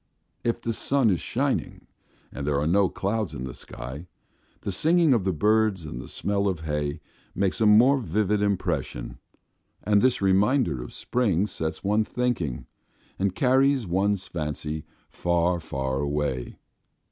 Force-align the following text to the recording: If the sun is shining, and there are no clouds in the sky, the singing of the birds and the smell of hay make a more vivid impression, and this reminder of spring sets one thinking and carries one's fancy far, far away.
If 0.43 0.59
the 0.59 0.73
sun 0.73 1.11
is 1.11 1.19
shining, 1.19 1.85
and 2.31 2.47
there 2.47 2.59
are 2.59 2.65
no 2.65 2.89
clouds 2.89 3.35
in 3.35 3.43
the 3.43 3.53
sky, 3.53 4.07
the 4.61 4.71
singing 4.71 5.13
of 5.13 5.25
the 5.25 5.31
birds 5.31 5.85
and 5.85 6.01
the 6.01 6.07
smell 6.07 6.47
of 6.47 6.61
hay 6.61 6.99
make 7.35 7.59
a 7.59 7.67
more 7.67 7.99
vivid 7.99 8.41
impression, 8.41 9.19
and 9.83 10.01
this 10.01 10.19
reminder 10.19 10.81
of 10.81 10.91
spring 10.91 11.45
sets 11.45 11.83
one 11.83 12.03
thinking 12.03 12.65
and 13.19 13.35
carries 13.35 13.85
one's 13.85 14.27
fancy 14.27 14.85
far, 15.11 15.59
far 15.59 15.99
away. 15.99 16.57